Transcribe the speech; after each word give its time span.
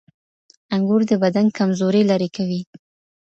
انګور 0.75 1.01
د 1.09 1.11
بدن 1.23 1.45
کمزوري 1.57 2.01
لرې 2.09 2.29
کوي. 2.35 2.61